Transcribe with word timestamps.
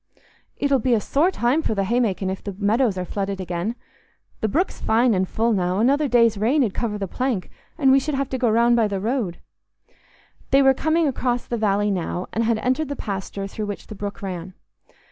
It'll 0.57 0.79
be 0.79 0.95
a 0.95 0.99
sore 0.99 1.29
time 1.29 1.61
for 1.61 1.75
th' 1.75 1.85
haymaking 1.85 2.31
if 2.31 2.43
the 2.43 2.55
meadows 2.57 2.97
are 2.97 3.05
flooded 3.05 3.39
again. 3.39 3.75
The 4.39 4.47
brook's 4.47 4.81
fine 4.81 5.13
and 5.13 5.29
full 5.29 5.53
now: 5.53 5.77
another 5.77 6.07
day's 6.07 6.39
rain 6.39 6.63
'ud 6.63 6.73
cover 6.73 6.97
the 6.97 7.07
plank, 7.07 7.51
and 7.77 7.91
we 7.91 7.99
should 7.99 8.15
have 8.15 8.27
to 8.29 8.39
go 8.39 8.49
round 8.49 8.75
by 8.75 8.87
the 8.87 8.99
road." 8.99 9.37
They 10.49 10.63
were 10.63 10.73
coming 10.73 11.07
across 11.07 11.45
the 11.45 11.55
valley 11.55 11.91
now, 11.91 12.25
and 12.33 12.43
had 12.43 12.57
entered 12.57 12.89
the 12.89 12.95
pasture 12.95 13.45
through 13.45 13.67
which 13.67 13.85
the 13.85 13.95
brook 13.95 14.23
ran. 14.23 14.55